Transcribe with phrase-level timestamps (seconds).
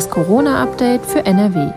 [0.00, 1.72] Das Corona-Update für NRW.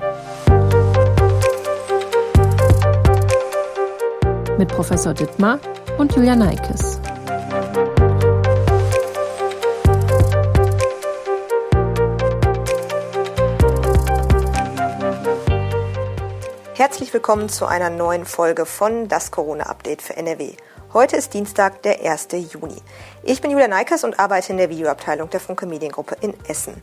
[4.57, 5.59] Mit Professor Dittmar
[5.97, 7.01] und Julia Neikes.
[16.75, 20.53] Herzlich willkommen zu einer neuen Folge von Das Corona-Update für NRW.
[20.93, 22.27] Heute ist Dienstag, der 1.
[22.51, 22.75] Juni.
[23.23, 26.79] Ich bin Julia Neikes und arbeite in der Videoabteilung der Funke Mediengruppe in Essen.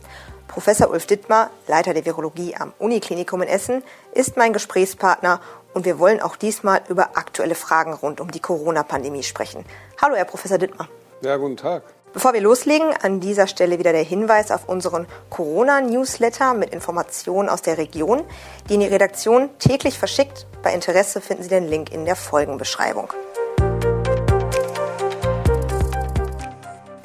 [0.49, 5.39] Professor Ulf Dittmar, Leiter der Virologie am Uniklinikum in Essen, ist mein Gesprächspartner
[5.73, 9.63] und wir wollen auch diesmal über aktuelle Fragen rund um die Corona-Pandemie sprechen.
[10.01, 10.89] Hallo, Herr Professor Dittmar.
[11.21, 11.83] Ja, guten Tag.
[12.11, 17.61] Bevor wir loslegen, an dieser Stelle wieder der Hinweis auf unseren Corona-Newsletter mit Informationen aus
[17.61, 18.25] der Region,
[18.69, 20.47] den die Redaktion täglich verschickt.
[20.63, 23.13] Bei Interesse finden Sie den Link in der Folgenbeschreibung.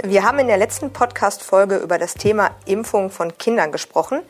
[0.08, 4.22] Wir haben in der letzten Podcast-Folge über das Thema Impfung von Kindern gesprochen.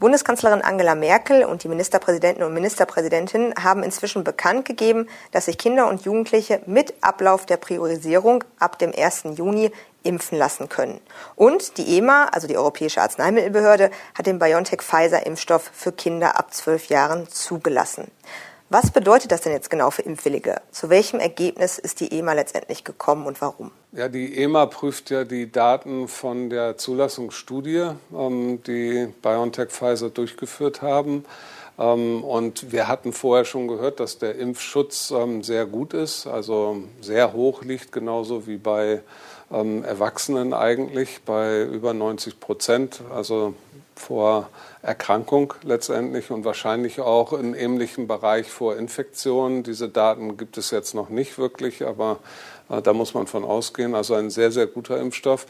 [0.00, 5.86] Bundeskanzlerin Angela Merkel und die Ministerpräsidenten und Ministerpräsidentinnen haben inzwischen bekannt gegeben, dass sich Kinder
[5.86, 9.36] und Jugendliche mit Ablauf der Priorisierung ab dem 1.
[9.36, 9.70] Juni
[10.02, 11.00] impfen lassen können.
[11.36, 17.28] Und die EMA, also die Europäische Arzneimittelbehörde, hat den BioNTech-Pfizer-Impfstoff für Kinder ab zwölf Jahren
[17.28, 18.10] zugelassen.
[18.74, 20.62] Was bedeutet das denn jetzt genau für Impfwillige?
[20.70, 23.70] Zu welchem Ergebnis ist die EMA letztendlich gekommen und warum?
[23.92, 30.80] Ja, die EMA prüft ja die Daten von der Zulassungsstudie, ähm, die BioNTech Pfizer durchgeführt
[30.80, 31.26] haben.
[31.78, 36.82] Ähm, und wir hatten vorher schon gehört, dass der Impfschutz ähm, sehr gut ist, also
[37.02, 39.02] sehr hoch liegt, genauso wie bei
[39.50, 43.02] Erwachsenen eigentlich, bei über 90 Prozent.
[43.14, 43.52] Also
[44.02, 44.48] vor
[44.82, 49.62] Erkrankung letztendlich und wahrscheinlich auch in ähnlichem Bereich vor Infektionen.
[49.62, 52.18] Diese Daten gibt es jetzt noch nicht wirklich, aber
[52.68, 53.94] äh, da muss man von ausgehen.
[53.94, 55.46] Also ein sehr, sehr guter Impfstoff.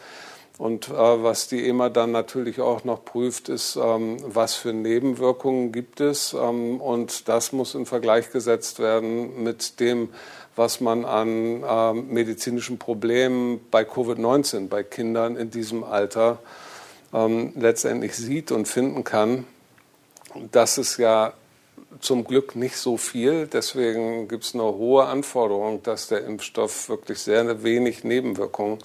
[0.59, 5.73] Und äh, was die EMA dann natürlich auch noch prüft, ist, ähm, was für Nebenwirkungen
[5.73, 6.35] gibt es.
[6.35, 10.11] Ähm, und das muss in Vergleich gesetzt werden mit dem,
[10.55, 16.39] was man an äh, medizinischen Problemen bei Covid-19 bei Kindern in diesem Alter
[17.13, 19.45] ähm, letztendlich sieht und finden kann.
[20.51, 21.35] Das ist ja
[22.01, 23.47] zum Glück nicht so viel.
[23.47, 28.79] Deswegen gibt es eine hohe Anforderung, dass der Impfstoff wirklich sehr wenig Nebenwirkungen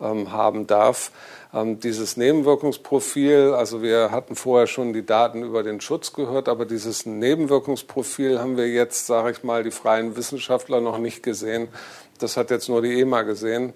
[0.00, 1.12] ähm, haben darf.
[1.54, 6.64] Ähm, dieses Nebenwirkungsprofil, also wir hatten vorher schon die Daten über den Schutz gehört, aber
[6.64, 11.68] dieses Nebenwirkungsprofil haben wir jetzt, sage ich mal, die freien Wissenschaftler noch nicht gesehen.
[12.18, 13.72] Das hat jetzt nur die EMA gesehen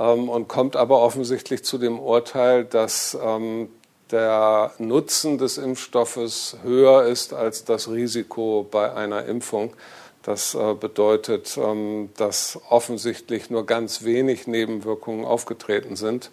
[0.00, 3.68] und kommt aber offensichtlich zu dem Urteil, dass ähm,
[4.10, 9.74] der Nutzen des Impfstoffes höher ist als das Risiko bei einer Impfung.
[10.22, 16.30] Das äh, bedeutet, ähm, dass offensichtlich nur ganz wenig Nebenwirkungen aufgetreten sind,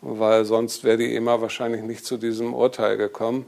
[0.00, 3.46] weil sonst wäre die EMA wahrscheinlich nicht zu diesem Urteil gekommen.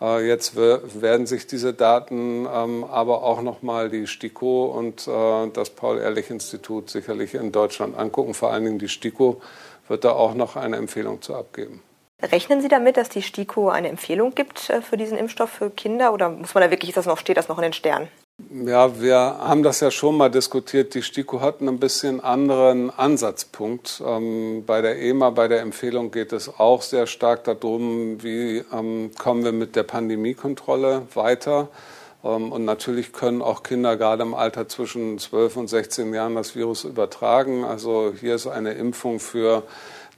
[0.00, 5.70] Äh, jetzt werden sich diese Daten ähm, aber auch nochmal die STIKO und äh, das
[5.70, 8.34] Paul-Ehrlich-Institut sicherlich in Deutschland angucken.
[8.34, 9.40] Vor allen Dingen die STIKO
[9.88, 11.82] wird da auch noch eine Empfehlung zu abgeben.
[12.22, 16.12] Rechnen Sie damit, dass die STIKO eine Empfehlung gibt äh, für diesen Impfstoff für Kinder
[16.12, 18.08] oder muss man da wirklich, ist das noch, steht das noch in den Sternen?
[18.48, 20.94] Ja, wir haben das ja schon mal diskutiert.
[20.94, 24.02] Die STIKO hat einen bisschen anderen Ansatzpunkt.
[24.06, 29.10] Ähm, bei der EMA, bei der Empfehlung geht es auch sehr stark darum, wie ähm,
[29.18, 31.68] kommen wir mit der Pandemiekontrolle weiter.
[32.24, 36.54] Ähm, und natürlich können auch Kinder gerade im Alter zwischen 12 und 16 Jahren das
[36.54, 37.64] Virus übertragen.
[37.64, 39.64] Also hier ist eine Impfung für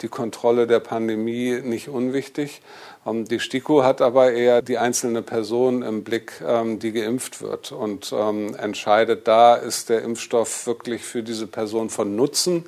[0.03, 2.61] die Kontrolle der Pandemie nicht unwichtig.
[3.07, 7.73] Ähm, die STIKO hat aber eher die einzelne Person im Blick, ähm, die geimpft wird
[7.73, 12.65] und ähm, entscheidet, da ist der Impfstoff wirklich für diese Person von Nutzen.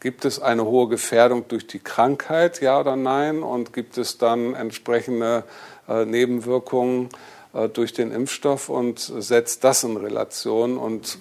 [0.00, 3.42] Gibt es eine hohe Gefährdung durch die Krankheit, ja oder nein?
[3.42, 5.44] Und gibt es dann entsprechende
[5.88, 7.08] äh, Nebenwirkungen?
[7.56, 10.78] Äh, durch den Impfstoff und setzt das in Relation.
[10.78, 11.18] Und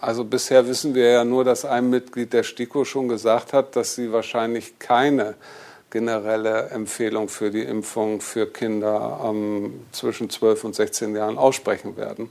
[0.00, 3.94] also bisher wissen wir ja nur, dass ein Mitglied der STIKO schon gesagt hat, dass
[3.94, 5.34] sie wahrscheinlich keine
[5.90, 12.30] generelle Empfehlung für die Impfung für Kinder ähm, zwischen 12 und 16 Jahren aussprechen werden.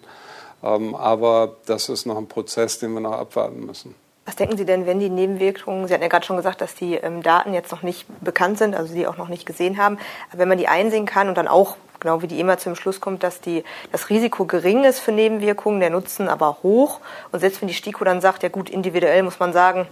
[0.64, 3.96] Ähm, aber das ist noch ein Prozess, den wir noch abwarten müssen.
[4.26, 6.96] Was denken Sie denn, wenn die Nebenwirkungen, Sie hatten ja gerade schon gesagt, dass die
[6.96, 10.00] ähm, Daten jetzt noch nicht bekannt sind, also Sie auch noch nicht gesehen haben,
[10.31, 13.02] aber wenn man die einsehen kann und dann auch genau wie die EMA zum Schluss
[13.02, 17.00] kommt, dass die, das Risiko gering ist für Nebenwirkungen, der Nutzen aber hoch.
[17.31, 19.88] Und selbst wenn die STIKO dann sagt, ja gut, individuell muss man sagen,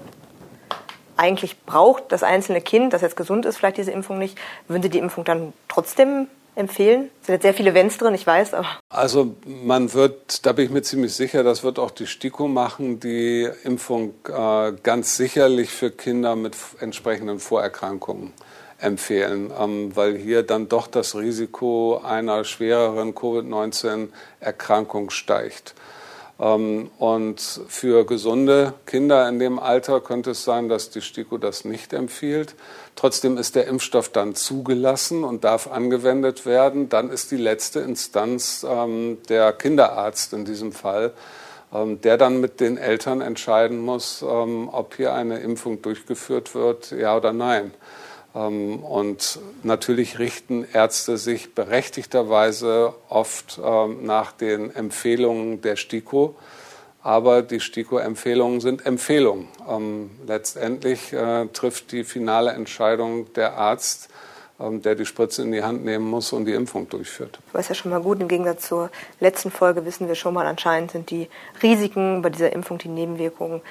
[1.17, 4.37] eigentlich braucht das einzelne Kind, das jetzt gesund ist, vielleicht diese Impfung nicht,
[4.67, 7.09] würden Sie die Impfung dann trotzdem empfehlen?
[7.21, 8.53] Es sind jetzt sehr viele Wenns drin, ich weiß.
[8.53, 8.67] Aber.
[8.89, 12.99] Also man wird, da bin ich mir ziemlich sicher, das wird auch die STIKO machen,
[12.99, 18.33] die Impfung äh, ganz sicherlich für Kinder mit entsprechenden Vorerkrankungen
[18.83, 25.73] empfehlen, ähm, weil hier dann doch das Risiko einer schwereren Covid-19-Erkrankung steigt.
[26.39, 31.63] Ähm, und für gesunde Kinder in dem Alter könnte es sein, dass die STIKO das
[31.63, 32.55] nicht empfiehlt.
[32.95, 36.89] Trotzdem ist der Impfstoff dann zugelassen und darf angewendet werden.
[36.89, 41.13] Dann ist die letzte Instanz ähm, der Kinderarzt in diesem Fall,
[41.73, 47.15] ähm, der dann mit den Eltern entscheiden muss, ob hier eine Impfung durchgeführt wird, ja
[47.15, 47.71] oder nein.
[48.35, 56.35] Ähm, und natürlich richten Ärzte sich berechtigterweise oft ähm, nach den Empfehlungen der STIKO.
[57.01, 59.49] Aber die STIKO-Empfehlungen sind Empfehlungen.
[59.69, 64.09] Ähm, letztendlich äh, trifft die finale Entscheidung der Arzt,
[64.59, 67.39] der die Spritze in die Hand nehmen muss und die Impfung durchführt.
[67.51, 68.21] Das ist ja schon mal gut.
[68.21, 71.27] Im Gegensatz zur letzten Folge wissen wir schon mal, anscheinend sind die
[71.61, 73.61] Risiken bei dieser Impfung, die Nebenwirkungen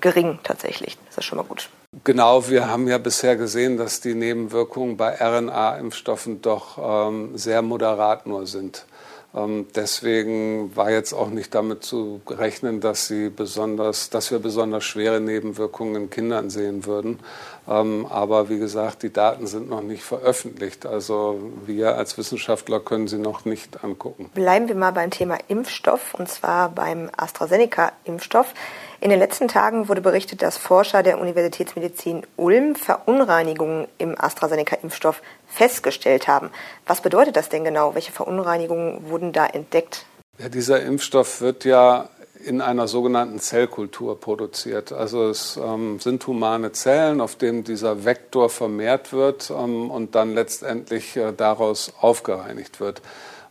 [0.00, 0.96] gering tatsächlich.
[1.08, 1.68] Das ist schon mal gut.
[2.04, 6.78] Genau, wir haben ja bisher gesehen, dass die Nebenwirkungen bei RNA-Impfstoffen doch
[7.08, 8.86] ähm, sehr moderat nur sind.
[9.34, 14.84] Ähm, deswegen war jetzt auch nicht damit zu rechnen, dass, sie besonders, dass wir besonders
[14.84, 17.20] schwere Nebenwirkungen in Kindern sehen würden.
[17.68, 20.86] Ähm, aber wie gesagt, die Daten sind noch nicht veröffentlicht.
[20.86, 24.30] Also wir als Wissenschaftler können sie noch nicht angucken.
[24.34, 28.54] Bleiben wir mal beim Thema Impfstoff und zwar beim AstraZeneca-Impfstoff.
[29.02, 36.28] In den letzten Tagen wurde berichtet, dass Forscher der Universitätsmedizin Ulm Verunreinigungen im AstraZeneca-Impfstoff festgestellt
[36.28, 36.50] haben.
[36.86, 37.96] Was bedeutet das denn genau?
[37.96, 40.06] Welche Verunreinigungen wurden da entdeckt?
[40.38, 42.10] Ja, dieser Impfstoff wird ja
[42.44, 44.92] in einer sogenannten Zellkultur produziert.
[44.92, 50.32] Also es ähm, sind humane Zellen, auf denen dieser Vektor vermehrt wird ähm, und dann
[50.32, 53.02] letztendlich äh, daraus aufgereinigt wird.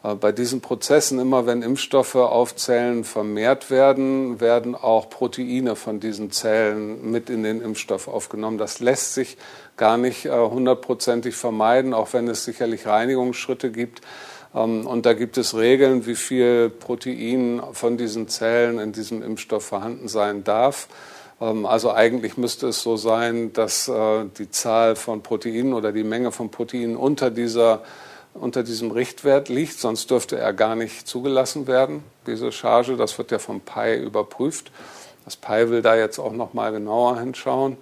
[0.03, 5.99] Äh, bei diesen Prozessen, immer wenn Impfstoffe auf Zellen vermehrt werden, werden auch Proteine von
[5.99, 8.57] diesen Zellen mit in den Impfstoff aufgenommen.
[8.57, 9.37] Das lässt sich
[9.77, 14.01] gar nicht äh, hundertprozentig vermeiden, auch wenn es sicherlich Reinigungsschritte gibt.
[14.53, 19.65] Ähm, und da gibt es Regeln, wie viel Protein von diesen Zellen in diesem Impfstoff
[19.65, 20.87] vorhanden sein darf.
[21.39, 26.03] Ähm, also eigentlich müsste es so sein, dass äh, die Zahl von Proteinen oder die
[26.03, 27.83] Menge von Proteinen unter dieser
[28.33, 32.97] unter diesem Richtwert liegt, sonst dürfte er gar nicht zugelassen werden, diese Charge.
[32.97, 34.71] Das wird ja vom PI überprüft.
[35.25, 37.77] Das PI will da jetzt auch noch mal genauer hinschauen.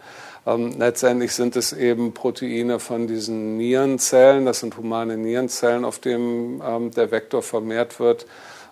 [0.45, 6.61] Ähm, letztendlich sind es eben Proteine von diesen Nierenzellen, das sind humane Nierenzellen, auf denen
[6.65, 8.25] ähm, der Vektor vermehrt wird.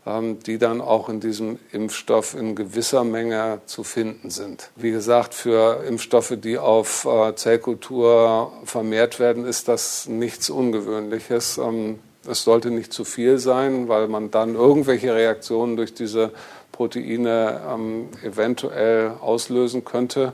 [0.08, 4.70] Ähm, die dann auch in diesem Impfstoff in gewisser Menge zu finden sind.
[4.78, 11.58] Wie gesagt, für Impfstoffe, die auf äh, Zellkultur vermehrt werden, ist das nichts Ungewöhnliches.
[11.58, 16.32] Ähm, es sollte nicht zu viel sein, weil man dann irgendwelche Reaktionen durch diese
[16.72, 20.32] Proteine ähm, eventuell auslösen könnte.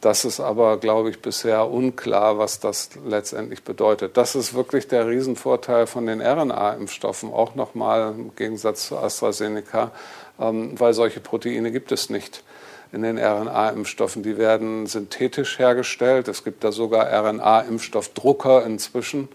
[0.00, 4.16] Das ist aber, glaube ich, bisher unklar, was das letztendlich bedeutet.
[4.16, 9.92] Das ist wirklich der Riesenvorteil von den RNA-Impfstoffen, auch nochmal im Gegensatz zu AstraZeneca,
[10.40, 12.42] ähm, weil solche Proteine gibt es nicht
[12.90, 14.22] in den RNA-Impfstoffen.
[14.22, 16.26] Die werden synthetisch hergestellt.
[16.28, 19.28] Es gibt da sogar RNA-Impfstoffdrucker inzwischen,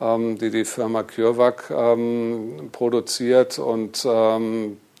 [0.00, 4.04] ähm, die die Firma CureVac ähm, produziert und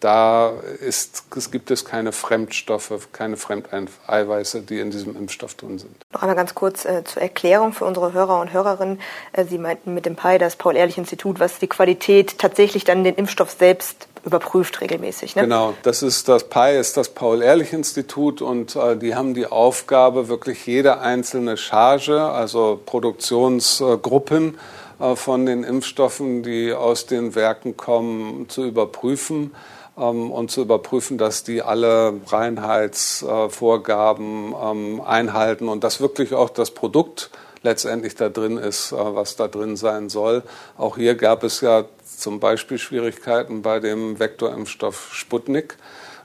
[0.00, 5.94] da ist, es gibt es keine Fremdstoffe, keine Fremdeiweiße, die in diesem Impfstoff drin sind.
[6.12, 9.00] Noch einmal ganz kurz äh, zur Erklärung für unsere Hörer und Hörerinnen.
[9.32, 13.50] Äh, Sie meinten mit dem PI das Paul-Ehrlich-Institut, was die Qualität tatsächlich dann den Impfstoff
[13.50, 15.36] selbst überprüft regelmäßig.
[15.36, 15.42] Ne?
[15.42, 20.66] Genau, das ist das PI ist das Paul-Ehrlich-Institut und äh, die haben die Aufgabe, wirklich
[20.66, 24.58] jede einzelne Charge, also Produktionsgruppen
[25.00, 29.52] äh, von den Impfstoffen, die aus den Werken kommen, zu überprüfen
[29.98, 37.30] und zu überprüfen, dass die alle Reinheitsvorgaben ähm, einhalten und dass wirklich auch das Produkt
[37.62, 40.44] letztendlich da drin ist, äh, was da drin sein soll.
[40.76, 45.76] Auch hier gab es ja zum Beispiel Schwierigkeiten bei dem Vektorimpfstoff Sputnik.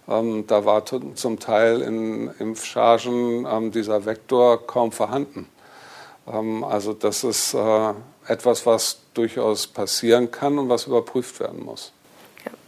[0.08, 5.48] Ähm, da war zum Teil in Impfchargen dieser Vektor kaum vorhanden.
[6.26, 7.94] also das ist äh,
[8.28, 11.94] etwas, was durchaus passieren kann und was überprüft werden muss.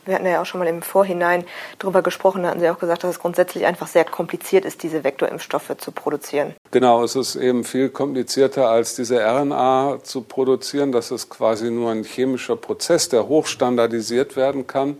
[0.06, 1.44] Wir hatten ja auch schon mal im Vorhinein
[1.80, 5.04] darüber gesprochen, da hatten Sie auch gesagt, dass es grundsätzlich einfach sehr kompliziert ist, diese
[5.04, 6.54] Vektorimpfstoffe zu produzieren.
[6.72, 10.92] Genau, es ist eben viel komplizierter als diese RNA zu produzieren.
[10.92, 14.98] Das ist quasi nur ein chemischer Prozess, der hochstandardisiert werden kann.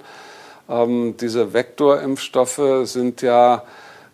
[0.68, 3.64] Ähm, diese Vektorimpfstoffe sind ja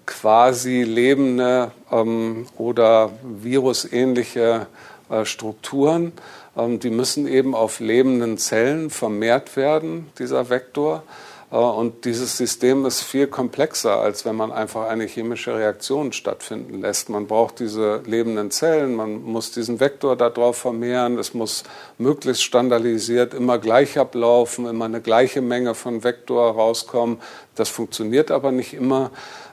[0.06, 4.91] quasi lebende ähm, oder virusähnliche äh,
[5.26, 6.14] Strukturen.
[6.58, 11.04] Ähm, die müssen eben auf lebenden Zellen vermehrt werden, dieser Vektor.
[11.52, 16.82] Äh, und dieses System ist viel komplexer, als wenn man einfach eine chemische Reaktion stattfinden
[16.82, 17.10] lässt.
[17.10, 21.64] Man braucht diese lebenden Zellen, man muss diesen Vektor darauf vermehren, es muss
[21.98, 27.20] möglichst standardisiert immer gleich ablaufen, immer eine gleiche Menge von Vektor rauskommen.
[27.56, 29.12] Das funktioniert aber nicht immer.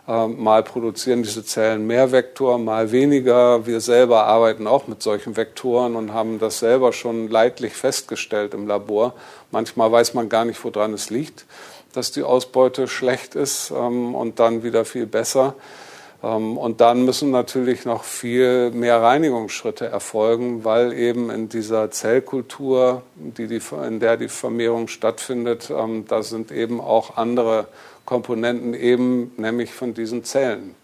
[0.09, 3.67] Äh, mal produzieren diese Zellen mehr Vektor, mal weniger.
[3.67, 8.67] Wir selber arbeiten auch mit solchen Vektoren und haben das selber schon leidlich festgestellt im
[8.67, 9.13] Labor.
[9.53, 11.45] Manchmal weiß man gar nicht, woran es liegt
[11.93, 15.55] dass die Ausbeute schlecht ist ähm, und dann wieder viel besser.
[16.23, 23.03] Ähm, und dann müssen natürlich noch viel mehr Reinigungsschritte erfolgen, weil eben in dieser Zellkultur,
[23.15, 27.69] die die, in der die Vermehrung stattfindet, ähm, da sind eben auch andere
[28.05, 30.75] Komponenten eben, nämlich von diesen Zellen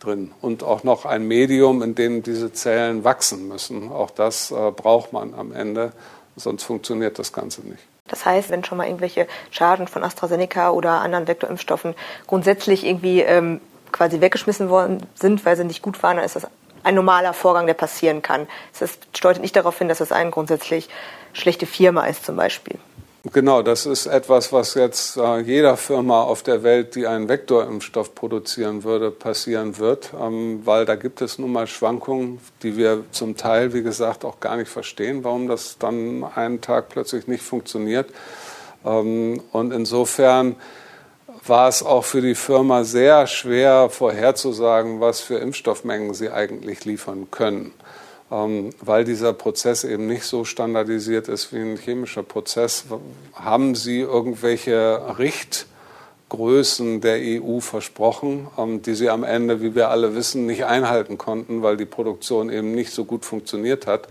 [0.00, 0.32] drin.
[0.40, 3.92] Und auch noch ein Medium, in dem diese Zellen wachsen müssen.
[3.92, 5.92] Auch das äh, braucht man am Ende,
[6.36, 7.82] sonst funktioniert das Ganze nicht.
[8.08, 11.94] Das heißt, wenn schon mal irgendwelche Chargen von AstraZeneca oder anderen Vektorimpfstoffen
[12.26, 13.60] grundsätzlich irgendwie ähm,
[13.92, 16.46] quasi weggeschmissen worden sind, weil sie nicht gut waren, dann ist das
[16.82, 18.48] ein normaler Vorgang, der passieren kann.
[18.78, 20.88] Das deutet nicht darauf hin, dass das eine grundsätzlich
[21.32, 22.78] schlechte Firma ist zum Beispiel.
[23.32, 28.16] Genau, das ist etwas, was jetzt äh, jeder Firma auf der Welt, die einen Vektorimpfstoff
[28.16, 33.36] produzieren würde, passieren wird, ähm, weil da gibt es nun mal Schwankungen, die wir zum
[33.36, 38.10] Teil, wie gesagt, auch gar nicht verstehen, warum das dann einen Tag plötzlich nicht funktioniert.
[38.84, 40.56] Ähm, und insofern
[41.46, 47.28] war es auch für die Firma sehr schwer vorherzusagen, was für Impfstoffmengen sie eigentlich liefern
[47.30, 47.72] können.
[48.30, 52.84] Ähm, weil dieser Prozess eben nicht so standardisiert ist wie ein chemischer Prozess,
[53.34, 60.14] haben Sie irgendwelche Richtgrößen der EU versprochen, ähm, die Sie am Ende, wie wir alle
[60.14, 64.08] wissen, nicht einhalten konnten, weil die Produktion eben nicht so gut funktioniert hat.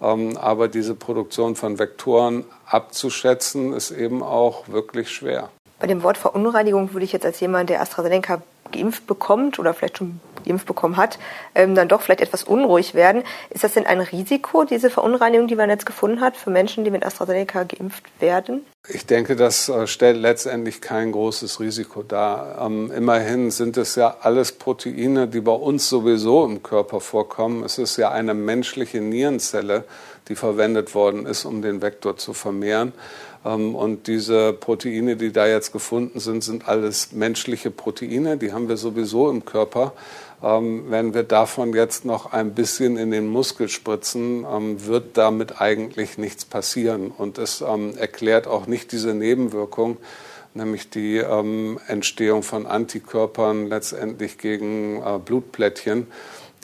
[0.00, 5.50] Ähm, aber diese Produktion von Vektoren abzuschätzen, ist eben auch wirklich schwer.
[5.80, 8.42] Bei dem Wort Verunreinigung würde ich jetzt als jemand, der AstraZeneca
[8.72, 11.18] geimpft bekommt oder vielleicht schon geimpft bekommen hat,
[11.54, 13.22] ähm, dann doch vielleicht etwas unruhig werden.
[13.50, 16.90] Ist das denn ein Risiko, diese Verunreinigung, die man jetzt gefunden hat, für Menschen, die
[16.90, 18.64] mit AstraZeneca geimpft werden?
[18.88, 22.58] Ich denke, das äh, stellt letztendlich kein großes Risiko dar.
[22.64, 27.64] Ähm, immerhin sind es ja alles Proteine, die bei uns sowieso im Körper vorkommen.
[27.64, 29.84] Es ist ja eine menschliche Nierenzelle,
[30.28, 32.92] die verwendet worden ist, um den Vektor zu vermehren.
[33.44, 38.36] Ähm, und diese Proteine, die da jetzt gefunden sind, sind alles menschliche Proteine.
[38.36, 39.92] Die haben wir sowieso im Körper.
[40.42, 45.60] Ähm, wenn wir davon jetzt noch ein bisschen in den Muskel spritzen, ähm, wird damit
[45.60, 47.10] eigentlich nichts passieren.
[47.10, 49.96] Und es erklärt auch nicht diese Nebenwirkung,
[50.54, 56.06] nämlich die Entstehung von Antikörpern letztendlich gegen äh, Blutplättchen.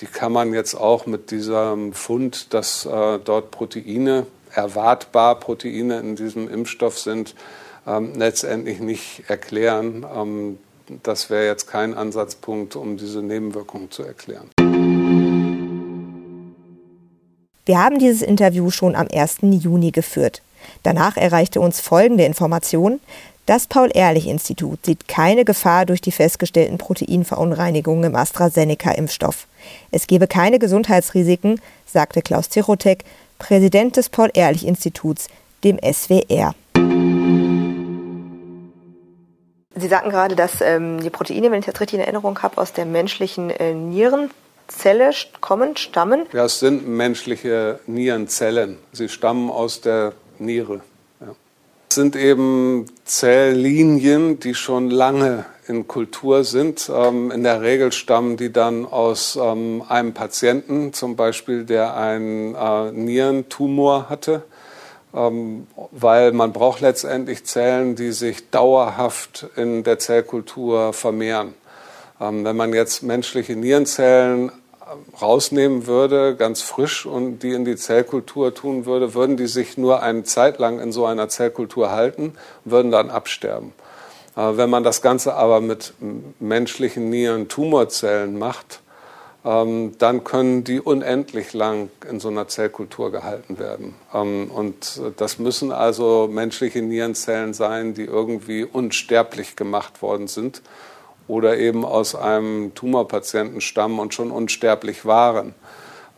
[0.00, 6.16] Die kann man jetzt auch mit diesem Fund, dass äh, dort Proteine erwartbar Proteine in
[6.16, 7.34] diesem Impfstoff sind,
[7.86, 10.06] ähm, letztendlich nicht erklären.
[10.14, 10.58] Ähm,
[11.02, 14.50] das wäre jetzt kein Ansatzpunkt, um diese Nebenwirkungen zu erklären.
[17.66, 19.38] Wir haben dieses Interview schon am 1.
[19.42, 20.42] Juni geführt.
[20.82, 23.00] Danach erreichte uns folgende Information.
[23.46, 29.46] Das Paul-Ehrlich-Institut sieht keine Gefahr durch die festgestellten Proteinverunreinigungen im AstraZeneca-Impfstoff.
[29.90, 33.04] Es gebe keine Gesundheitsrisiken, sagte Klaus Zirotek,
[33.44, 35.28] Präsident des Paul-Ehrlich-Instituts,
[35.64, 36.54] dem SWR.
[39.76, 42.72] Sie sagten gerade, dass ähm, die Proteine, wenn ich das richtig in Erinnerung habe, aus
[42.72, 45.10] der menschlichen äh, Nierenzelle
[45.42, 46.24] kommen, stammen.
[46.32, 48.78] Ja, es sind menschliche Nierenzellen.
[48.92, 50.80] Sie stammen aus der Niere.
[51.20, 51.34] Ja.
[51.90, 56.90] Es sind eben Zelllinien, die schon lange in Kultur sind.
[56.94, 62.54] Ähm, in der Regel stammen die dann aus ähm, einem Patienten, zum Beispiel, der einen
[62.54, 64.42] äh, Nierentumor hatte,
[65.14, 71.54] ähm, weil man braucht letztendlich Zellen, die sich dauerhaft in der Zellkultur vermehren.
[72.20, 74.52] Wenn man jetzt menschliche Nierenzellen
[75.20, 80.02] rausnehmen würde, ganz frisch, und die in die Zellkultur tun würde, würden die sich nur
[80.02, 83.72] eine Zeit lang in so einer Zellkultur halten und würden dann absterben.
[84.36, 85.94] Äh, wenn man das Ganze aber mit
[86.40, 88.80] menschlichen Nieren-Tumorzellen macht,
[89.44, 93.94] ähm, dann können die unendlich lang in so einer Zellkultur gehalten werden.
[94.14, 100.62] Ähm, und das müssen also menschliche Nierenzellen sein, die irgendwie unsterblich gemacht worden sind
[101.28, 105.54] oder eben aus einem Tumorpatienten stammen und schon unsterblich waren.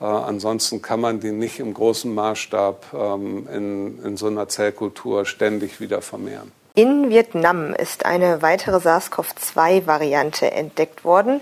[0.01, 5.25] Äh, ansonsten kann man die nicht im großen Maßstab ähm, in, in so einer Zellkultur
[5.27, 6.53] ständig wieder vermehren.
[6.77, 11.41] In Vietnam ist eine weitere SARS-CoV-2-Variante entdeckt worden.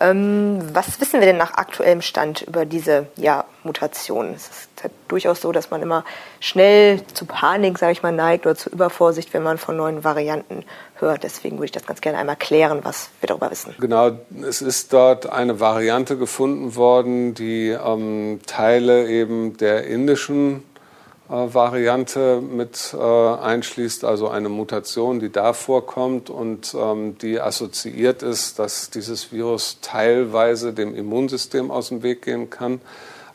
[0.00, 4.34] Ähm, was wissen wir denn nach aktuellem Stand über diese ja, Mutation?
[4.36, 6.04] Es ist halt durchaus so, dass man immer
[6.38, 10.64] schnell zu Panik, sage ich mal, neigt oder zu Übervorsicht, wenn man von neuen Varianten
[10.94, 11.24] hört.
[11.24, 13.74] Deswegen würde ich das ganz gerne einmal klären, was wir darüber wissen.
[13.80, 14.12] Genau,
[14.48, 20.62] es ist dort eine Variante gefunden worden, die ähm, Teile eben der indischen
[21.28, 28.58] Variante mit äh, einschließt, also eine Mutation, die da vorkommt und ähm, die assoziiert ist,
[28.58, 32.80] dass dieses Virus teilweise dem Immunsystem aus dem Weg gehen kann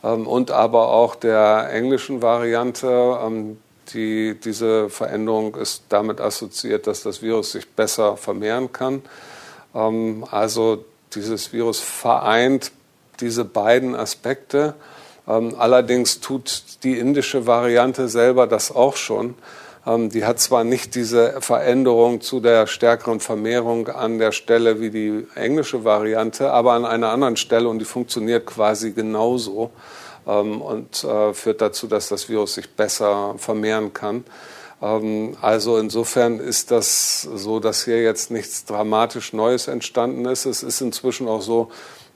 [0.04, 3.20] ähm, und aber auch der englischen Variante.
[3.24, 3.60] Ähm,
[3.94, 9.02] die, diese Veränderung ist damit assoziiert, dass das Virus sich besser vermehren kann.
[9.74, 12.72] also dieses Virus vereint
[13.20, 14.76] diese beiden Aspekte.
[15.28, 19.36] Ähm, allerdings tut die indische Variante selber das auch schon.
[19.86, 24.90] Ähm, die hat zwar nicht diese Veränderung zu der stärkeren Vermehrung an der Stelle wie
[24.90, 29.72] die englische Variante, aber an einer anderen Stelle und die funktioniert quasi genauso
[30.28, 34.26] ähm, und äh, führt dazu, dass das Virus sich besser vermehren kann.
[35.42, 40.46] Also insofern ist das so, dass hier jetzt nichts dramatisch Neues entstanden ist.
[40.46, 41.72] Es ist inzwischen auch so,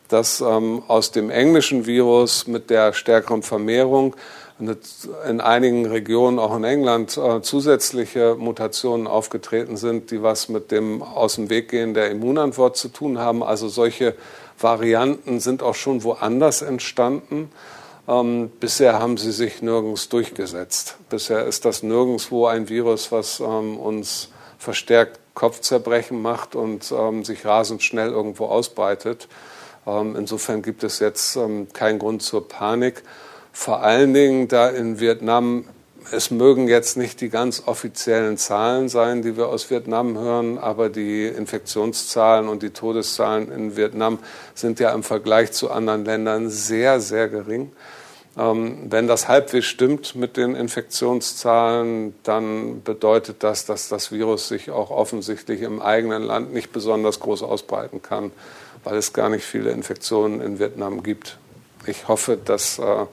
[0.08, 4.16] dass ähm, aus dem englischen Virus mit der stärkeren Vermehrung
[4.60, 11.04] in einigen Regionen, auch in England, äh, zusätzliche Mutationen aufgetreten sind, die was mit dem
[11.04, 13.44] aus dem Weg gehen der Immunantwort zu tun haben.
[13.44, 14.16] Also solche
[14.60, 17.52] Varianten sind auch schon woanders entstanden.
[18.08, 20.98] Ähm, bisher haben sie sich nirgends durchgesetzt.
[21.10, 27.46] Bisher ist das nirgendwo ein Virus, was ähm, uns verstärkt Kopfzerbrechen macht und ähm, sich
[27.46, 29.28] rasend schnell irgendwo ausbreitet.
[29.88, 33.04] Ähm, insofern gibt es jetzt ähm, keinen Grund zur Panik.
[33.54, 35.66] Vor allen Dingen, da in Vietnam
[36.12, 40.90] es mögen jetzt nicht die ganz offiziellen Zahlen sein, die wir aus Vietnam hören, aber
[40.90, 44.20] die Infektionszahlen und die Todeszahlen in Vietnam
[44.54, 47.72] sind ja im Vergleich zu anderen Ländern sehr, sehr gering.
[48.38, 54.72] Ähm, wenn das halbwegs stimmt mit den Infektionszahlen, dann bedeutet das, dass das Virus sich
[54.72, 58.32] auch offensichtlich im eigenen Land nicht besonders groß ausbreiten kann
[58.88, 61.38] weil es gar nicht viele Infektionen in Vietnam gibt.
[61.88, 63.06] Ich hoffe, dass äh,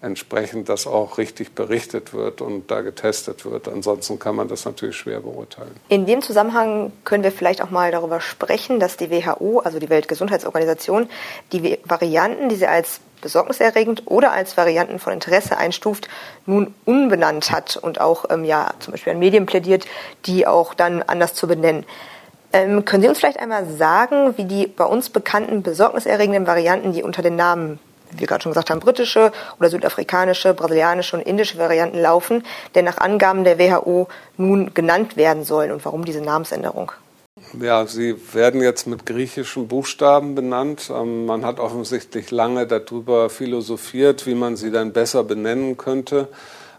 [0.00, 3.66] entsprechend das auch richtig berichtet wird und da getestet wird.
[3.66, 5.74] Ansonsten kann man das natürlich schwer beurteilen.
[5.88, 9.90] In dem Zusammenhang können wir vielleicht auch mal darüber sprechen, dass die WHO, also die
[9.90, 11.08] Weltgesundheitsorganisation,
[11.50, 16.08] die Varianten, die sie als besorgniserregend oder als Varianten von Interesse einstuft,
[16.46, 19.84] nun unbenannt hat und auch ähm, ja zum Beispiel an Medien plädiert,
[20.26, 21.84] die auch dann anders zu benennen.
[22.58, 27.04] Ähm, können Sie uns vielleicht einmal sagen, wie die bei uns bekannten besorgniserregenden Varianten, die
[27.04, 27.78] unter den Namen,
[28.10, 32.42] wie wir gerade schon gesagt haben, britische oder südafrikanische, brasilianische und indische Varianten laufen,
[32.74, 36.90] denn nach Angaben der WHO nun genannt werden sollen und warum diese Namensänderung?
[37.60, 40.90] Ja, sie werden jetzt mit griechischen Buchstaben benannt.
[40.92, 46.26] Ähm, man hat offensichtlich lange darüber philosophiert, wie man sie dann besser benennen könnte,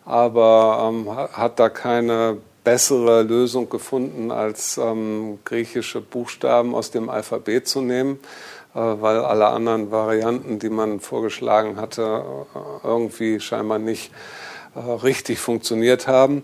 [0.04, 2.40] aber ähm, hat da keine
[2.70, 8.20] bessere Lösung gefunden, als ähm, griechische Buchstaben aus dem Alphabet zu nehmen,
[8.76, 12.22] äh, weil alle anderen Varianten, die man vorgeschlagen hatte,
[12.54, 14.12] äh, irgendwie scheinbar nicht
[14.76, 16.44] äh, richtig funktioniert haben.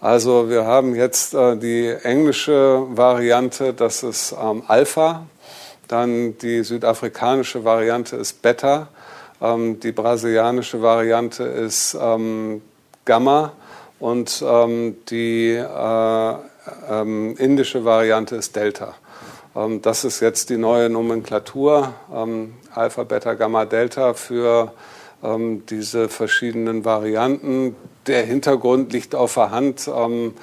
[0.00, 5.24] Also wir haben jetzt äh, die englische Variante, das ist ähm, Alpha,
[5.86, 8.88] dann die südafrikanische Variante ist Beta,
[9.40, 12.60] ähm, die brasilianische Variante ist ähm,
[13.04, 13.52] Gamma
[14.00, 16.34] und ähm, die äh,
[16.90, 18.94] ähm, indische Variante ist Delta.
[19.54, 24.72] Ähm, das ist jetzt die neue Nomenklatur, ähm, Alpha, Beta, Gamma, Delta für
[25.22, 27.76] ähm, diese verschiedenen Varianten.
[28.06, 29.88] Der Hintergrund liegt auf der Hand.
[29.94, 30.34] Ähm,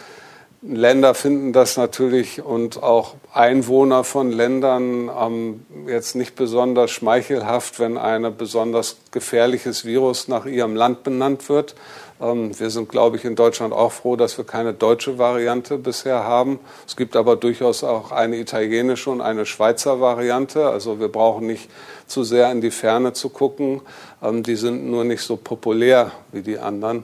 [0.63, 7.97] Länder finden das natürlich und auch Einwohner von Ländern ähm, jetzt nicht besonders schmeichelhaft, wenn
[7.97, 11.75] ein besonders gefährliches Virus nach ihrem Land benannt wird.
[12.21, 16.23] Ähm, wir sind, glaube ich, in Deutschland auch froh, dass wir keine deutsche Variante bisher
[16.23, 16.59] haben.
[16.87, 20.67] Es gibt aber durchaus auch eine italienische und eine Schweizer Variante.
[20.67, 21.69] Also wir brauchen nicht
[22.07, 23.81] zu sehr in die Ferne zu gucken.
[24.23, 27.03] Ähm, die sind nur nicht so populär wie die anderen.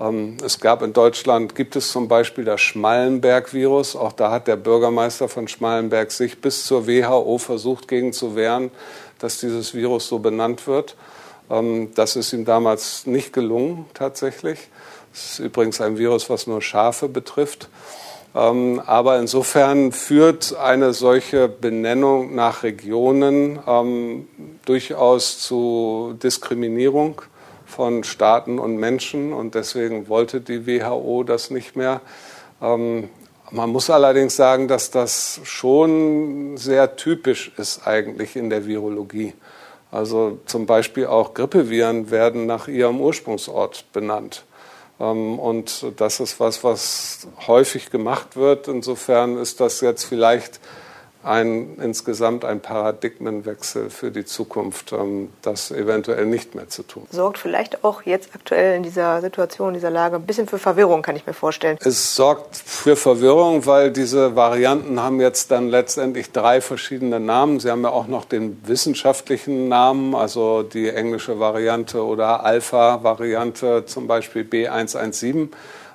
[0.00, 3.96] Ähm, es gab in Deutschland, gibt es zum Beispiel das Schmallenberg-Virus.
[3.96, 8.70] Auch da hat der Bürgermeister von Schmallenberg sich bis zur WHO versucht, gegen zu wehren,
[9.18, 10.96] dass dieses Virus so benannt wird.
[11.50, 14.68] Ähm, das ist ihm damals nicht gelungen, tatsächlich.
[15.12, 17.68] Das ist übrigens ein Virus, was nur Schafe betrifft.
[18.34, 24.28] Ähm, aber insofern führt eine solche Benennung nach Regionen ähm,
[24.64, 27.22] durchaus zu Diskriminierung
[27.66, 29.32] von Staaten und Menschen.
[29.32, 32.00] Und deswegen wollte die WHO das nicht mehr.
[33.52, 39.34] Man muss allerdings sagen, dass das schon sehr typisch ist eigentlich in der Virologie.
[39.90, 44.44] Also zum Beispiel auch Grippeviren werden nach ihrem Ursprungsort benannt.
[45.00, 48.68] Ähm, und das ist was, was häufig gemacht wird.
[48.68, 50.60] Insofern ist das jetzt vielleicht
[51.22, 57.06] ein, insgesamt ein Paradigmenwechsel für die Zukunft, ähm, das eventuell nicht mehr zu tun.
[57.10, 61.02] Sorgt vielleicht auch jetzt aktuell in dieser Situation, in dieser Lage ein bisschen für Verwirrung,
[61.02, 61.76] kann ich mir vorstellen.
[61.84, 67.60] Es sorgt für Verwirrung, weil diese Varianten haben jetzt dann letztendlich drei verschiedene Namen.
[67.60, 74.06] Sie haben ja auch noch den wissenschaftlichen Namen, also die englische Variante oder Alpha-Variante, zum
[74.06, 75.48] Beispiel B117.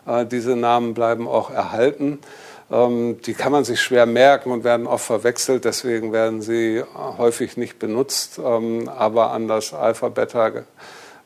[0.05, 2.19] Äh, diese Namen bleiben auch erhalten.
[2.71, 7.57] Ähm, die kann man sich schwer merken und werden oft verwechselt, deswegen werden sie häufig
[7.57, 8.39] nicht benutzt.
[8.43, 10.51] Ähm, aber an das Alpha, Beta,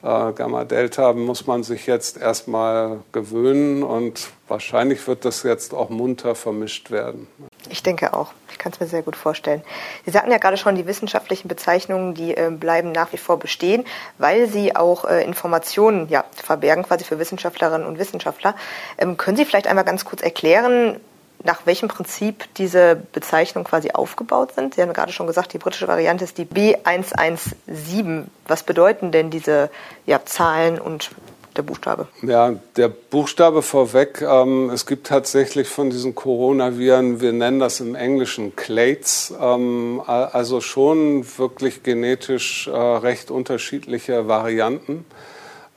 [0.01, 5.89] äh, Gamma, Delta muss man sich jetzt erstmal gewöhnen und wahrscheinlich wird das jetzt auch
[5.89, 7.27] munter vermischt werden.
[7.69, 8.31] Ich denke auch.
[8.49, 9.61] Ich kann es mir sehr gut vorstellen.
[10.05, 13.85] Sie sagten ja gerade schon, die wissenschaftlichen Bezeichnungen, die äh, bleiben nach wie vor bestehen,
[14.17, 18.55] weil sie auch äh, Informationen ja, verbergen, quasi für Wissenschaftlerinnen und Wissenschaftler.
[18.97, 20.99] Ähm, können Sie vielleicht einmal ganz kurz erklären,
[21.43, 24.75] nach welchem Prinzip diese Bezeichnungen quasi aufgebaut sind.
[24.75, 28.25] Sie haben gerade schon gesagt, die britische Variante ist die B117.
[28.47, 29.69] Was bedeuten denn diese
[30.05, 31.11] ja, Zahlen und
[31.55, 32.07] der Buchstabe?
[32.21, 34.21] Ja, der Buchstabe vorweg.
[34.21, 40.61] Ähm, es gibt tatsächlich von diesen Coronaviren, wir nennen das im Englischen Clades, ähm, also
[40.61, 45.05] schon wirklich genetisch äh, recht unterschiedliche Varianten.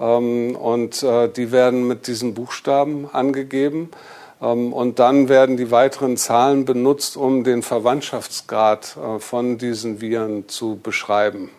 [0.01, 3.91] Ähm, und äh, die werden mit diesen Buchstaben angegeben.
[4.43, 10.49] Ähm, und dann werden die weiteren Zahlen benutzt, um den Verwandtschaftsgrad äh, von diesen Viren
[10.49, 11.51] zu beschreiben.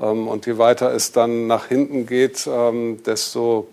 [0.00, 3.68] Ähm, und je weiter es dann nach hinten geht, ähm, desto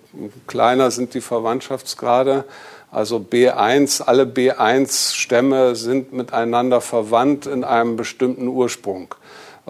[0.48, 2.46] kleiner sind die Verwandtschaftsgrade.
[2.92, 9.14] Also B1, alle B1-Stämme sind miteinander verwandt in einem bestimmten Ursprung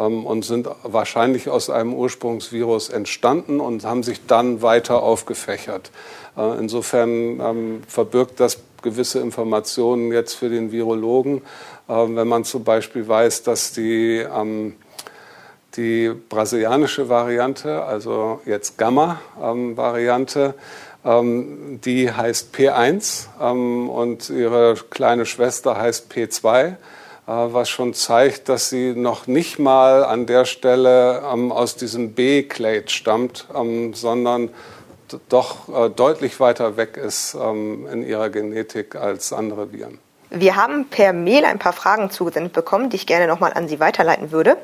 [0.06, 5.92] und sind wahrscheinlich aus einem Ursprungsvirus entstanden und haben sich dann weiter aufgefächert.
[6.38, 11.42] Äh, insofern ähm, verbirgt das gewisse Informationen jetzt für den Virologen,
[11.90, 14.76] ähm, wenn man zum Beispiel weiß, dass die, ähm,
[15.76, 20.56] die brasilianische Variante, also jetzt Gamma-Variante,
[21.02, 23.28] die heißt P1
[23.88, 26.76] und ihre kleine Schwester heißt P2 äh,
[27.30, 32.90] was schon zeigt, dass sie noch nicht mal an der Stelle ähm, aus diesem B-Clade
[32.90, 34.50] stammt, ähm, sondern
[35.30, 40.00] doch äh, deutlich weiter weg ist ähm, in ihrer Genetik als andere Viren.
[40.32, 43.80] Wir haben per Mail ein paar Fragen zugesendet bekommen, die ich gerne nochmal an Sie
[43.80, 44.58] weiterleiten würde.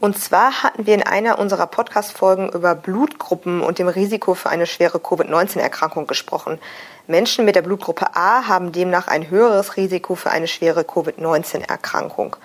[0.00, 4.66] Und zwar hatten wir in einer unserer Podcast-Folgen über Blutgruppen und dem Risiko für eine
[4.66, 6.60] schwere Covid-19-Erkrankung gesprochen.
[7.08, 12.36] Menschen mit der Blutgruppe A haben demnach ein höheres Risiko für eine schwere Covid-19-Erkrankung.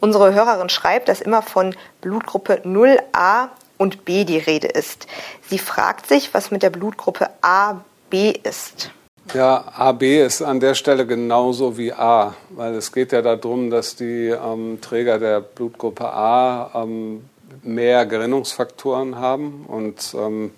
[0.00, 5.06] Unsere Hörerin schreibt, dass immer von Blutgruppe 0a und B die Rede ist.
[5.48, 8.90] Sie fragt sich, was mit der Blutgruppe A, B ist.
[9.34, 13.94] Ja, AB ist an der Stelle genauso wie A, weil es geht ja darum, dass
[13.94, 17.24] die ähm, Träger der Blutgruppe A ähm,
[17.62, 20.50] mehr Gerinnungsfaktoren haben und ähm,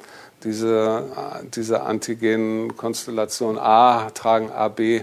[0.45, 1.05] diese,
[1.55, 5.03] diese Antigen-Konstellation A tragen AB äh,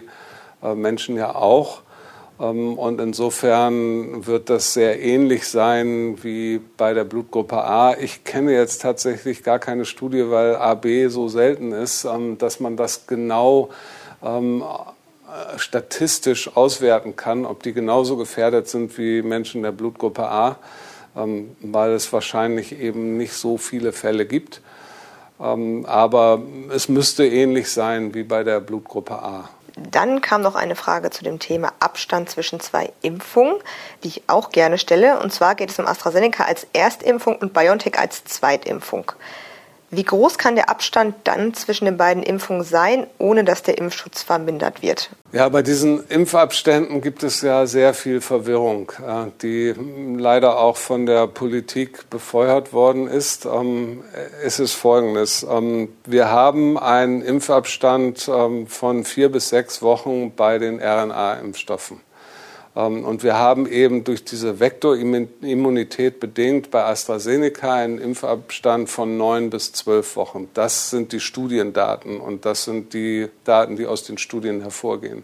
[0.75, 1.81] Menschen ja auch.
[2.39, 7.95] Ähm, und insofern wird das sehr ähnlich sein wie bei der Blutgruppe A.
[7.97, 12.77] Ich kenne jetzt tatsächlich gar keine Studie, weil AB so selten ist, ähm, dass man
[12.77, 13.69] das genau
[14.23, 14.63] ähm,
[15.55, 20.57] statistisch auswerten kann, ob die genauso gefährdet sind wie Menschen der Blutgruppe A,
[21.13, 24.61] weil es wahrscheinlich eben nicht so viele Fälle gibt.
[25.41, 26.41] Aber
[26.73, 29.49] es müsste ähnlich sein wie bei der Blutgruppe A.
[29.75, 33.55] Dann kam noch eine Frage zu dem Thema Abstand zwischen zwei Impfungen,
[34.03, 35.19] die ich auch gerne stelle.
[35.19, 39.11] Und zwar geht es um AstraZeneca als Erstimpfung und BioNTech als Zweitimpfung.
[39.93, 44.23] Wie groß kann der Abstand dann zwischen den beiden Impfungen sein, ohne dass der Impfschutz
[44.23, 45.09] vermindert wird?
[45.33, 48.93] Ja, bei diesen Impfabständen gibt es ja sehr viel Verwirrung,
[49.41, 49.73] die
[50.17, 53.45] leider auch von der Politik befeuert worden ist.
[53.45, 54.03] Ähm,
[54.43, 55.45] es ist Folgendes.
[55.49, 61.99] Ähm, wir haben einen Impfabstand ähm, von vier bis sechs Wochen bei den RNA-Impfstoffen.
[62.75, 69.49] Ähm, und wir haben eben durch diese Vektorimmunität bedingt bei AstraZeneca einen Impfabstand von neun
[69.49, 70.49] bis zwölf Wochen.
[70.53, 75.23] Das sind die Studiendaten und das sind die Daten, die aus den Studien hervorgehen.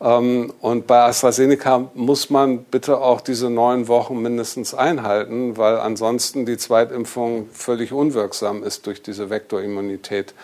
[0.00, 6.44] Ähm, und bei AstraZeneca muss man bitte auch diese neun Wochen mindestens einhalten, weil ansonsten
[6.44, 10.34] die Zweitimpfung völlig unwirksam ist durch diese Vektorimmunität.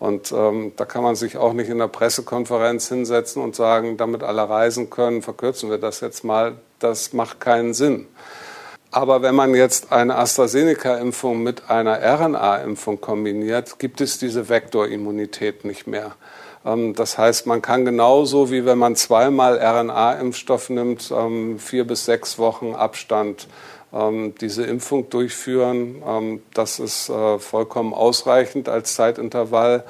[0.00, 4.22] Und ähm, da kann man sich auch nicht in der Pressekonferenz hinsetzen und sagen, damit
[4.22, 6.54] alle reisen können, verkürzen wir das jetzt mal.
[6.78, 8.08] Das macht keinen Sinn.
[8.90, 15.86] Aber wenn man jetzt eine AstraZeneca-Impfung mit einer RNA-Impfung kombiniert, gibt es diese Vektorimmunität nicht
[15.86, 16.12] mehr.
[16.64, 22.06] Ähm, das heißt, man kann genauso wie wenn man zweimal RNA-Impfstoff nimmt, ähm, vier bis
[22.06, 23.48] sechs Wochen Abstand
[24.40, 26.40] diese Impfung durchführen.
[26.54, 29.84] Das ist äh, vollkommen ausreichend als Zeitintervall.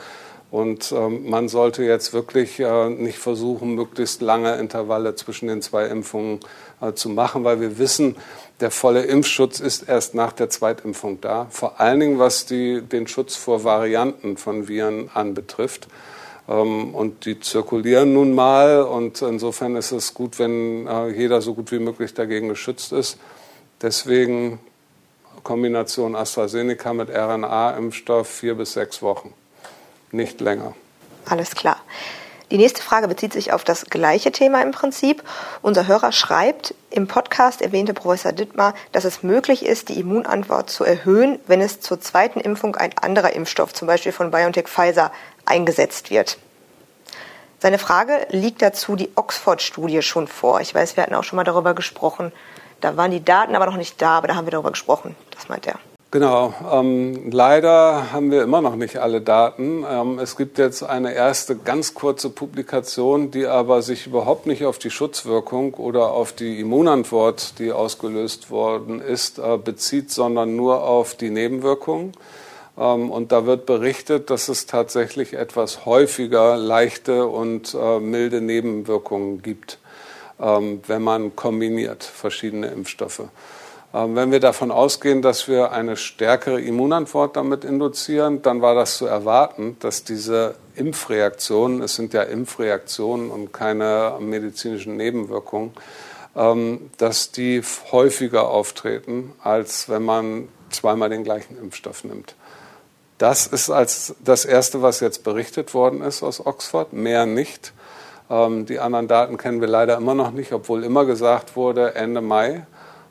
[0.51, 6.41] Und man sollte jetzt wirklich äh, nicht versuchen, möglichst lange Intervalle zwischen den zwei Impfungen
[6.81, 8.17] äh, zu machen, weil wir wissen,
[8.61, 11.47] der volle Impfschutz ist erst nach der Zweitimpfung da.
[11.51, 15.89] Vor allen Dingen, was die, den Schutz vor Varianten von Viren anbetrifft.
[16.49, 21.55] Ähm, und die zirkulieren nun mal und insofern ist es gut, wenn äh, jeder so
[21.55, 23.19] gut wie möglich dagegen geschützt ist.
[23.83, 24.61] Deswegen
[25.43, 29.33] Kombination AstraZeneca mit RNA-Impfstoff vier bis sechs Wochen,
[30.11, 30.75] nicht länger.
[31.27, 31.79] Alles klar.
[32.51, 35.23] Die nächste Frage bezieht sich auf das gleiche Thema im Prinzip.
[35.63, 40.83] Unser Hörer schreibt, im Podcast erwähnte Professor Dittmar, dass es möglich ist, die Immunantwort zu
[40.83, 45.13] erhöhen, wenn es zur zweiten Impfung ein anderer Impfstoff, zum Beispiel von BioNTech Pfizer,
[45.45, 46.39] eingesetzt wird.
[47.61, 50.61] Seine Frage liegt dazu die Oxford-Studie schon vor.
[50.61, 52.33] Ich weiß, wir hatten auch schon mal darüber gesprochen.
[52.81, 55.15] Da waren die Daten aber noch nicht da, aber da haben wir darüber gesprochen.
[55.31, 55.79] Das meint er.
[56.13, 56.53] Genau.
[56.73, 59.85] Ähm, leider haben wir immer noch nicht alle Daten.
[59.89, 64.79] Ähm, es gibt jetzt eine erste ganz kurze Publikation, die aber sich überhaupt nicht auf
[64.79, 71.15] die Schutzwirkung oder auf die Immunantwort, die ausgelöst worden ist, äh, bezieht, sondern nur auf
[71.15, 72.13] die Nebenwirkungen.
[72.77, 79.43] Ähm, und da wird berichtet, dass es tatsächlich etwas häufiger leichte und äh, milde Nebenwirkungen
[79.43, 79.79] gibt,
[80.41, 83.25] wenn man kombiniert verschiedene Impfstoffe.
[83.93, 88.97] Ähm, wenn wir davon ausgehen, dass wir eine stärkere Immunantwort damit induzieren, dann war das
[88.97, 95.73] zu erwarten, dass diese Impfreaktionen, es sind ja Impfreaktionen und keine medizinischen Nebenwirkungen,
[96.97, 102.37] dass die häufiger auftreten, als wenn man zweimal den gleichen Impfstoff nimmt.
[103.19, 107.73] Das ist als das Erste, was jetzt berichtet worden ist aus Oxford, mehr nicht.
[108.31, 112.21] Ähm, die anderen Daten kennen wir leider immer noch nicht, obwohl immer gesagt wurde, Ende
[112.21, 112.67] Mai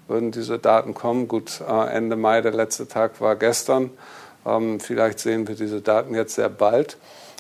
[0.08, 1.28] würden diese Daten kommen.
[1.28, 3.92] Gut, äh, Ende Mai, der letzte Tag war gestern.
[4.46, 6.98] Ähm, vielleicht sehen wir diese Daten jetzt sehr bald.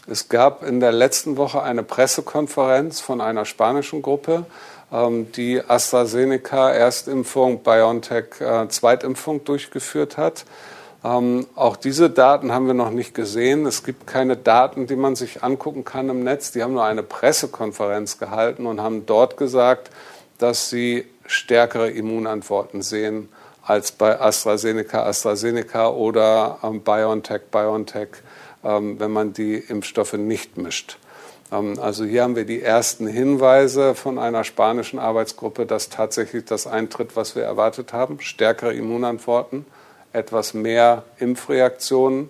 [0.07, 4.45] Es gab in der letzten Woche eine Pressekonferenz von einer spanischen Gruppe,
[4.91, 10.45] ähm, die AstraZeneca Erstimpfung, BioNTech äh, Zweitimpfung durchgeführt hat.
[11.03, 13.65] Ähm, auch diese Daten haben wir noch nicht gesehen.
[13.65, 16.51] Es gibt keine Daten, die man sich angucken kann im Netz.
[16.51, 19.91] Die haben nur eine Pressekonferenz gehalten und haben dort gesagt,
[20.39, 23.29] dass sie stärkere Immunantworten sehen
[23.63, 28.09] als bei AstraZeneca, AstraZeneca oder ähm, BioNTech, BioNTech,
[28.63, 30.97] ähm, wenn man die Impfstoffe nicht mischt.
[31.51, 36.67] Ähm, also hier haben wir die ersten Hinweise von einer spanischen Arbeitsgruppe, dass tatsächlich das
[36.67, 39.65] eintritt, was wir erwartet haben, stärkere Immunantworten
[40.13, 42.29] etwas mehr Impfreaktionen.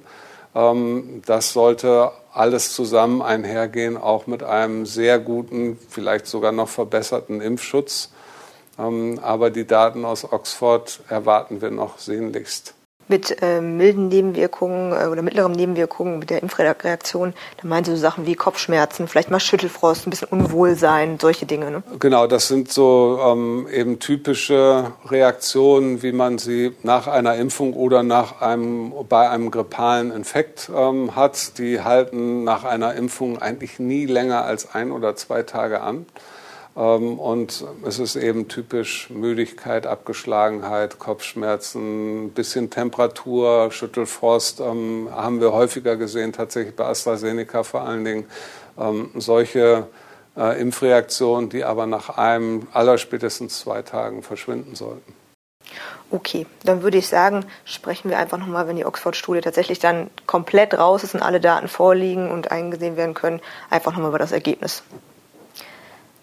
[0.56, 7.42] Ähm, das sollte alles zusammen einhergehen, auch mit einem sehr guten, vielleicht sogar noch verbesserten
[7.42, 8.12] Impfschutz.
[8.78, 12.76] Ähm, aber die Daten aus Oxford erwarten wir noch sehnlichst
[13.10, 17.98] mit äh, milden Nebenwirkungen äh, oder mittleren Nebenwirkungen mit der Impfreaktion, da meinen Sie so
[17.98, 21.72] Sachen wie Kopfschmerzen, vielleicht mal Schüttelfrost, ein bisschen Unwohlsein, solche Dinge.
[21.72, 21.84] Ne?
[22.00, 28.04] Genau, das sind so ähm, eben typische Reaktionen, wie man sie nach einer Impfung oder
[28.04, 31.58] nach einem, bei einem grippalen Infekt ähm, hat.
[31.58, 36.06] Die halten nach einer Impfung eigentlich nie länger als ein oder zwei Tage an.
[36.76, 45.52] Ähm, und es ist eben typisch Müdigkeit, Abgeschlagenheit, Kopfschmerzen, bisschen Temperatur, Schüttelfrost ähm, haben wir
[45.54, 48.26] häufiger gesehen, tatsächlich bei AstraZeneca vor allen Dingen.
[48.78, 49.88] Ähm, solche
[50.38, 55.14] äh, Impfreaktionen, die aber nach einem allerspätestens zwei Tagen verschwinden sollten.
[56.12, 60.74] Okay, dann würde ich sagen, sprechen wir einfach nochmal, wenn die Oxford-Studie tatsächlich dann komplett
[60.74, 64.82] raus ist und alle Daten vorliegen und eingesehen werden können, einfach nochmal über das Ergebnis.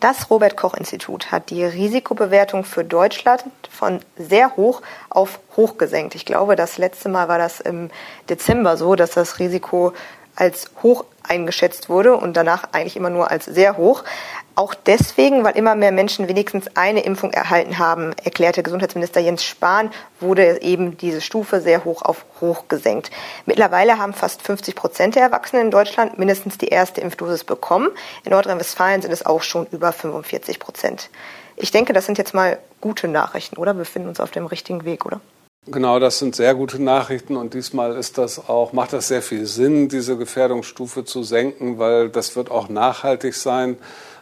[0.09, 6.15] Das Robert Koch Institut hat die Risikobewertung für Deutschland von sehr hoch auf hoch gesenkt.
[6.15, 7.91] Ich glaube, das letzte Mal war das im
[8.31, 9.95] Dezember so, dass das Risiko
[10.37, 14.05] als hoch eingeschätzt wurde und danach eigentlich immer nur als sehr hoch.
[14.55, 19.91] Auch deswegen, weil immer mehr Menschen wenigstens eine Impfung erhalten haben, erklärte Gesundheitsminister Jens Spahn,
[20.19, 23.11] wurde eben diese Stufe sehr hoch auf hoch gesenkt.
[23.45, 27.91] Mittlerweile haben fast 50 Prozent der Erwachsenen in Deutschland mindestens die erste Impfdosis bekommen.
[28.25, 31.11] In Nordrhein-Westfalen sind es auch schon über 45 Prozent.
[31.57, 33.75] Ich denke, das sind jetzt mal gute Nachrichten, oder?
[33.75, 35.21] Wir befinden uns auf dem richtigen Weg, oder?
[35.69, 39.47] Genau, das sind sehr gute Nachrichten und diesmal ist das auch, macht das sehr viel
[39.47, 43.77] Sinn, diese Gefährdungsstufe zu senken, weil das wird auch nachhaltig sein.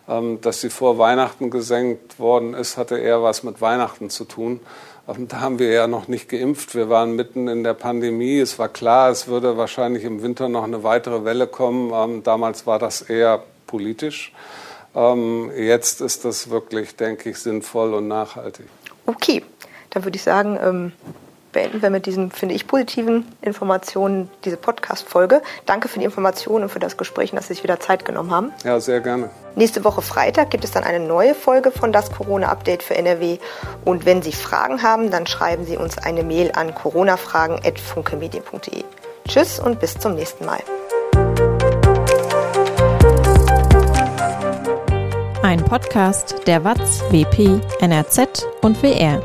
[0.06, 4.60] Ähm, dass sie vor Weihnachten gesenkt worden ist, hatte eher was mit Weihnachten zu tun.
[5.08, 6.74] Ähm, da haben wir ja noch nicht geimpft.
[6.74, 8.38] Wir waren mitten in der Pandemie.
[8.38, 11.90] Es war klar, es würde wahrscheinlich im Winter noch eine weitere Welle kommen.
[11.94, 14.32] Ähm, damals war das eher politisch.
[15.56, 18.66] Jetzt ist das wirklich, denke ich, sinnvoll und nachhaltig.
[19.06, 19.42] Okay,
[19.90, 20.92] dann würde ich sagen,
[21.54, 25.40] beenden wir mit diesen, finde ich, positiven Informationen diese Podcast-Folge.
[25.64, 28.30] Danke für die Informationen und für das Gespräch und dass Sie sich wieder Zeit genommen
[28.30, 28.52] haben.
[28.64, 29.30] Ja, sehr gerne.
[29.54, 33.38] Nächste Woche Freitag gibt es dann eine neue Folge von das Corona-Update für NRW.
[33.84, 38.84] Und wenn Sie Fragen haben, dann schreiben Sie uns eine Mail an coronafragen.funkemedien.de.
[39.26, 40.58] Tschüss und bis zum nächsten Mal.
[45.42, 49.22] Ein Podcast der WAZ, WP, NRZ und WR.